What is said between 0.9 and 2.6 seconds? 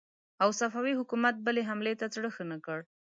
حکومت بلې حملې ته زړه ښه نه